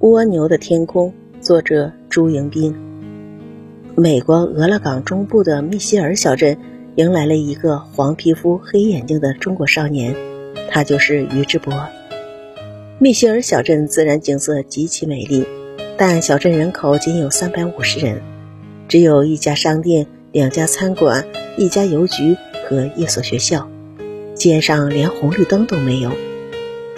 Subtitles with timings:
[0.00, 2.72] 蜗牛的天空，作者朱迎宾。
[3.96, 6.56] 美国俄勒冈中部的密歇尔小镇
[6.94, 10.14] 迎来了一个黄皮肤、黑眼睛的中国少年，
[10.70, 11.74] 他就是于志博。
[13.00, 15.44] 密歇尔小镇自然景色极其美丽，
[15.96, 18.22] 但小镇人口仅有三百五十人，
[18.86, 21.26] 只有一家商店、两家餐馆、
[21.56, 22.36] 一家邮局
[22.68, 23.68] 和一所学校，
[24.32, 26.12] 街上连红绿灯都没有。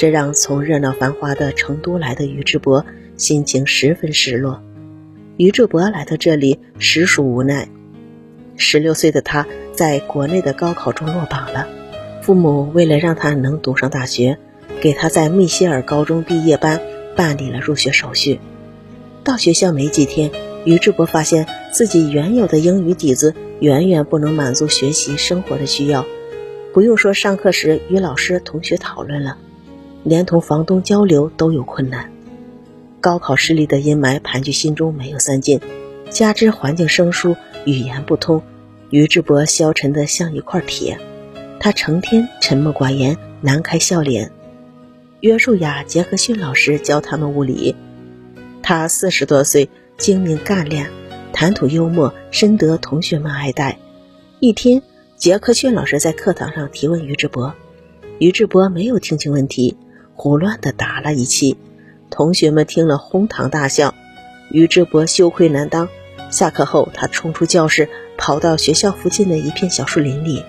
[0.00, 2.86] 这让从热闹繁华的成都来的于志博
[3.18, 4.62] 心情十分失落。
[5.36, 7.68] 于志博来到这里实属无奈。
[8.56, 11.68] 十六岁的他在国内的高考中落榜了，
[12.22, 14.38] 父母为了让他能读上大学，
[14.80, 16.80] 给他在密歇尔高中毕业班
[17.14, 18.40] 办理了入学手续。
[19.22, 20.30] 到学校没几天，
[20.64, 26.06] 于志博发现自己原有的英语底子远远不能满足学习生活的需要，
[26.72, 29.36] 不用说上课时与老师、同学讨论了。
[30.02, 32.10] 连同房东交流都有困难，
[33.00, 35.60] 高考失利的阴霾盘踞心中没有散尽，
[36.08, 38.42] 加之环境生疏，语言不通，
[38.88, 40.98] 于志博消沉的像一块铁。
[41.58, 44.32] 他成天沉默寡言，难开笑脸。
[45.20, 47.76] 约书亚·杰克逊老师教他们物理，
[48.62, 50.90] 他四十多岁，精明干练，
[51.34, 53.78] 谈吐幽默，深得同学们爱戴。
[54.38, 54.82] 一天，
[55.16, 57.52] 杰克逊老师在课堂上提问于志博，
[58.18, 59.76] 于志博没有听清问题。
[60.22, 61.56] 胡乱地答了一气，
[62.10, 63.94] 同学们听了哄堂大笑。
[64.50, 65.88] 于志博羞愧难当。
[66.30, 67.88] 下课后，他冲出教室，
[68.18, 70.44] 跑到学校附近的一片小树林里。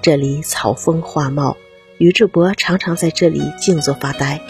[0.00, 1.58] 这里草丰花茂，
[1.98, 4.40] 于志博常常在这里静坐发呆。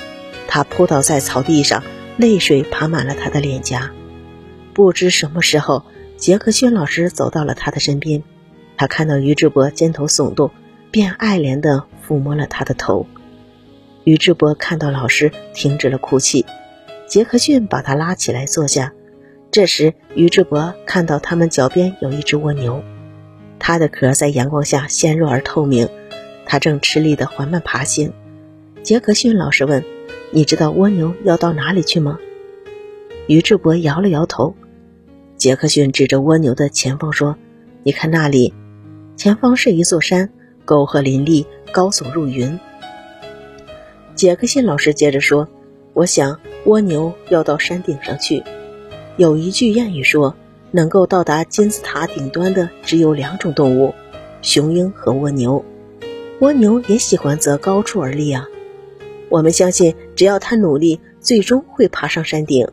[0.47, 1.83] 他扑倒在草地上，
[2.17, 3.91] 泪水爬满了他的脸颊。
[4.73, 5.83] 不知什么时候，
[6.17, 8.23] 杰克逊老师走到了他的身边。
[8.77, 10.53] 他看到于志博肩头耸动，
[10.93, 13.09] 便爱怜地抚摸了他的头。
[14.05, 16.45] 宇智波看到老师停止了哭泣，
[17.07, 18.93] 杰克逊把他拉起来坐下。
[19.51, 22.83] 这时，宇智波看到他们脚边有一只蜗牛，
[23.59, 25.89] 它的壳在阳光下纤弱而透明，
[26.47, 28.13] 它正吃力地缓慢爬行。
[28.83, 29.85] 杰克逊老师问
[30.33, 32.19] ：“你知道蜗牛要到哪里去吗？”
[33.29, 34.57] 宇智波摇了摇头。
[35.37, 37.37] 杰克逊指着蜗牛的前方说
[37.85, 38.53] ：“你看那里，
[39.17, 40.31] 前方是一座山，
[40.65, 42.59] 沟壑林立，高耸入云。”
[44.23, 45.49] 杰克逊老师接着说
[45.95, 48.45] ：“我想蜗牛要到山顶上去。
[49.17, 50.37] 有一句谚语说，
[50.71, 53.93] 能够到达金字塔顶端的只有两种动物：
[54.41, 55.65] 雄鹰和蜗牛。
[56.39, 58.47] 蜗牛也喜欢择高处而立啊。
[59.29, 62.69] 我们相信，只要它努力，最终会爬上山顶。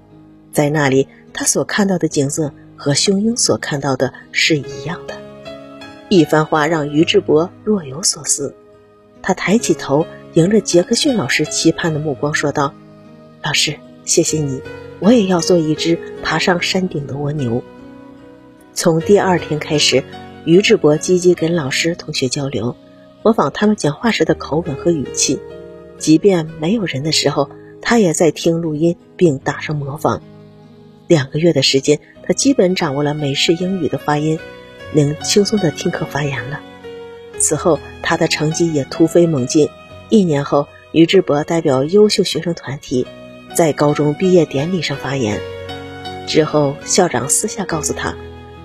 [0.54, 5.16] 在那里，它所看到的景色和雄鹰所看到的是一样的。”
[6.10, 8.54] 一番话让于志博若有所思，
[9.24, 10.06] 他抬起头。
[10.34, 12.74] 迎着杰克逊老师期盼的目光说道
[13.42, 14.62] ：“老师，谢谢你，
[15.00, 17.64] 我也要做一只爬上山顶的蜗牛。”
[18.74, 20.04] 从第二天开始，
[20.46, 22.76] 于志博积极跟老师、同学交流，
[23.24, 25.40] 模仿他们讲话时的口吻和语气。
[25.98, 27.50] 即便没有人的时候，
[27.82, 30.22] 他也在听录音并打上模仿。
[31.08, 34.38] 两个月的时间，他基本掌握了美式英语的发音，
[34.94, 36.60] 能轻松的听课发言了。
[37.40, 39.68] 此后，他的成绩也突飞猛进。
[40.09, 43.06] 一年后，于志博代表优秀学生团体，
[43.56, 45.40] 在高中毕业典礼上发言。
[46.28, 48.16] 之后，校长私下告诉他，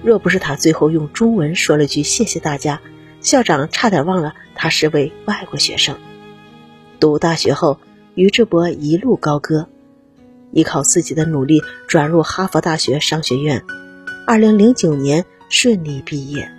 [0.03, 2.81] 若不是他最后用中文说了句“谢谢大家”，
[3.21, 5.97] 校长差点忘了他是位外国学生。
[6.99, 7.79] 读大学后，
[8.15, 9.69] 于志博一路高歌，
[10.51, 13.63] 依靠自己的努力转入哈佛大学商学院。
[14.27, 16.51] 二零零九年顺利毕业。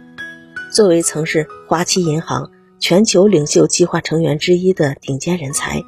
[0.72, 2.52] 作为曾是花旗银行。
[2.88, 5.82] 全球领袖计划成员之一的顶尖人才，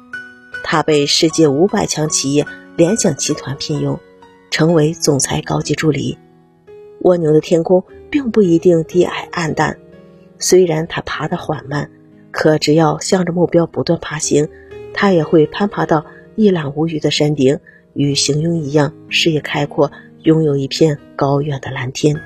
[0.64, 2.44] 他被世界五百强企业
[2.76, 4.00] 联想集团聘用，
[4.50, 6.18] 成为总裁高级助理。
[7.02, 9.78] 蜗牛的天空并不一定低矮暗淡，
[10.40, 11.88] 虽然它爬得缓慢，
[12.32, 14.48] 可只要向着目标不断爬行，
[14.92, 16.04] 它也会攀爬到
[16.34, 17.60] 一览无余的山顶，
[17.94, 19.92] 与雄鹰一样视野开阔，
[20.24, 22.20] 拥有一片高远的蓝天。